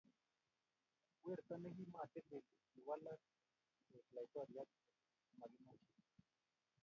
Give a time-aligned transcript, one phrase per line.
[1.25, 3.21] Werto ni ki matilil ,kiwalak
[3.89, 4.69] koek laitoryat
[5.27, 6.01] ne makimechei